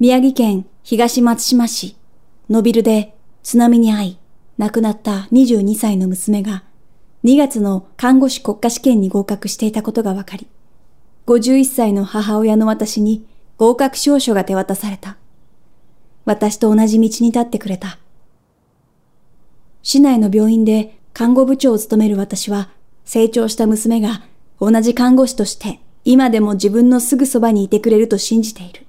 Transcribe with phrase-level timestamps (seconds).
[0.00, 1.96] 宮城県東松島市、
[2.48, 4.18] 野ビルで津波に遭い、
[4.56, 6.62] 亡くなった22歳の娘が
[7.24, 10.46] 2月の看護師国家試験に合格していたことが分かり、
[11.26, 13.26] 51歳の母親の私に
[13.56, 15.16] 合格証書が手渡された。
[16.24, 17.98] 私と同じ道に立ってくれた。
[19.82, 22.70] 市内の病院で看護部長を務める私は、
[23.04, 24.22] 成長した娘が
[24.60, 28.84] 同じ看護師として今でも自分のすぐそばにいてくれると信じている。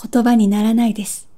[0.00, 1.28] 言葉にならないです。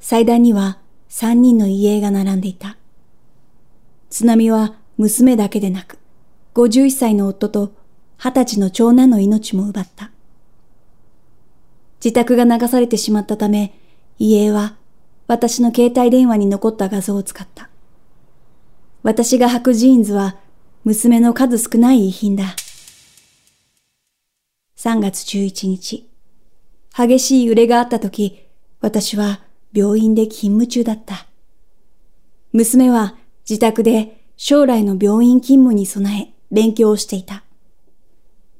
[0.00, 0.78] 祭壇には
[1.08, 2.76] 三人の遺影が並んでいた。
[4.10, 5.98] 津波は娘だけでなく、
[6.54, 7.72] 51歳の夫と
[8.18, 10.10] 20歳の長男の命も奪った。
[12.04, 13.78] 自宅が流されてしまったため、
[14.18, 14.74] 遺影は
[15.28, 17.68] 私の携帯電話に残った画像を使った。
[19.02, 20.36] 私が履くジーンズは
[20.84, 22.56] 娘の数少ない遺品だ。
[24.76, 26.11] 3月11日、
[26.94, 28.46] 激しい揺れがあった時、
[28.80, 29.40] 私は
[29.72, 31.26] 病院で勤務中だった。
[32.52, 33.16] 娘は
[33.48, 37.44] 自宅で将来の病院勤務に備え勉強をしていた。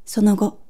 [0.06, 0.60] その後、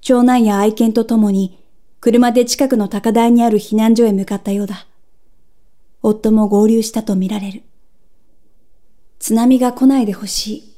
[0.00, 1.64] 長男や愛犬と共に
[2.00, 4.86] 車で近くの高台にある避難所へ向かったようだ。
[6.02, 7.62] 夫も合流したとみられる。
[9.18, 10.74] 津波が来ないでほしい。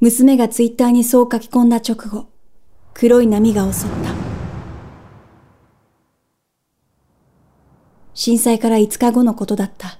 [0.00, 2.28] 娘がツイッターにそう書き込んだ直後、
[2.94, 4.27] 黒い波が襲った。
[8.28, 9.98] 震災から5日後のことだった。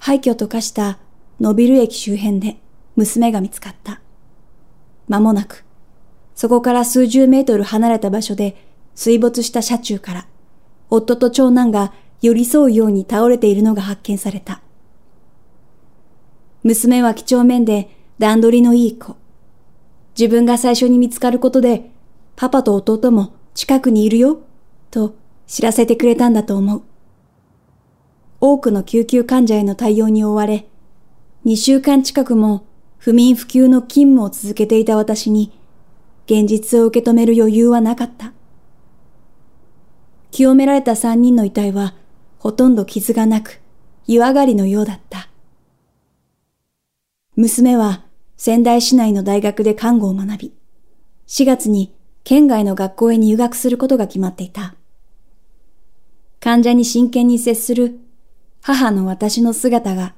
[0.00, 0.98] 廃墟と化した
[1.40, 2.58] ノビル駅周辺で
[2.94, 4.02] 娘が見つかった。
[5.08, 5.64] 間もなく、
[6.34, 8.54] そこから数十メートル離れた場所で
[8.94, 10.26] 水没した車中から、
[10.90, 14.60] 夫と長男が寄り添うように倒れているのが発見された。
[16.64, 19.16] 娘は几帳面で段取りのいい子。
[20.18, 21.92] 自分が最初に見つかることで、
[22.36, 24.42] パパと弟も近くにいるよ、
[24.90, 25.14] と
[25.46, 26.89] 知らせてくれたんだと思う。
[28.40, 30.66] 多くの救急患者への対応に追われ、
[31.44, 35.58] 2週間近くも不眠不休の勤務を続けていた私に、
[36.24, 38.32] 現実を受け止める余裕はなかった。
[40.30, 41.94] 清められた3人の遺体は、
[42.38, 43.60] ほとんど傷がなく、
[44.06, 45.28] 湯上がりのようだった。
[47.36, 48.04] 娘は
[48.36, 50.54] 仙台市内の大学で看護を学び、
[51.26, 54.74] 4月に県外の学校へ入学することが決まっていた。
[56.40, 58.00] 患者に真剣に接する
[58.62, 60.14] 母の私の姿が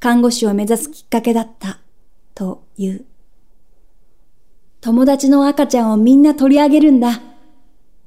[0.00, 1.78] 看護師を目指すきっかけだった、
[2.34, 3.04] という。
[4.80, 7.20] 友達の赤ちゃんをみんな取り上げるんだ。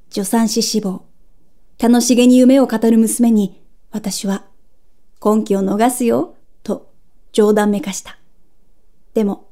[0.09, 1.05] 助産師志望。
[1.79, 4.43] 楽しげに夢を語る娘に、私は、
[5.23, 6.91] 根気を逃すよ、と
[7.31, 8.17] 冗談めかした。
[9.13, 9.49] でも、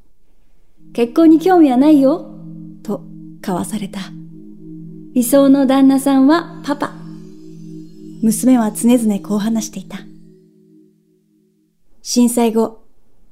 [0.93, 2.35] 結婚に興味はないよ、
[2.83, 3.03] と
[3.41, 3.99] 交わされた。
[5.13, 6.93] 理想の旦那さんはパパ。
[8.21, 9.99] 娘は常々こう話していた。
[12.05, 12.83] 震災後、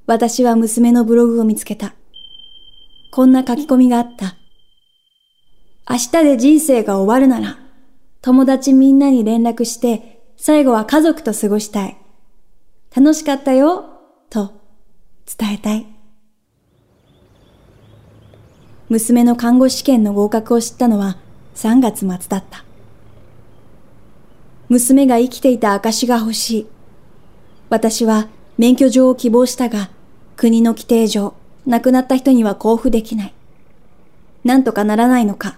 [0.05, 1.93] 私は娘のブログを見つけた。
[3.11, 4.37] こんな書き込みがあった。
[5.89, 7.59] 明日で人生が終わるなら、
[8.21, 11.97] 友達みんなに連絡して、最後は家族と過ごしたい。
[12.95, 13.83] 楽しかったよ、
[14.29, 14.53] と
[15.37, 15.85] 伝えたい。
[18.87, 21.17] 娘の看護試験の合格を知ったのは
[21.55, 22.63] 3月末だった。
[24.69, 26.67] 娘が生きていた証が欲しい。
[27.69, 28.29] 私は
[28.61, 29.89] 免許状を希望したが、
[30.35, 31.33] 国の規定上、
[31.65, 33.33] 亡くなった人には交付できない。
[34.43, 35.57] なんとかならないのか。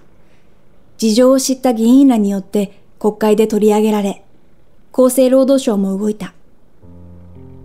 [0.98, 4.24] 事情を知った議員らによって国会で取り上げられ、
[4.94, 6.34] 厚生労働省も動いた。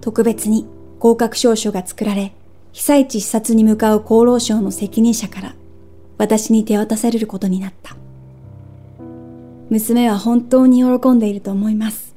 [0.00, 0.66] 特別に
[0.98, 2.32] 合格証書が作られ、
[2.72, 5.54] 被災地視察に向かう厚労省の責任者から
[6.19, 7.94] 私に手渡されることになった。
[9.71, 12.16] 娘は本当に喜んでいると思います。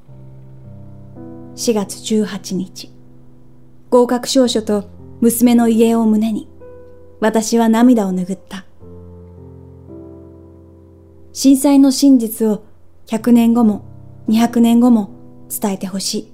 [1.56, 2.92] 4月18日、
[3.92, 4.86] 合格証書と
[5.20, 6.48] 娘の遺影を胸に、
[7.20, 8.64] 私は涙を拭った。
[11.34, 12.64] 震災の真実を
[13.08, 13.84] 100年後も
[14.30, 15.12] 200年後も
[15.50, 16.34] 伝えてほしい。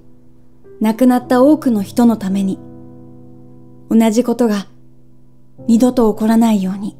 [0.80, 2.60] 亡くなった多くの人のために、
[3.90, 4.68] 同じことが
[5.66, 6.96] 二度と起こらないように。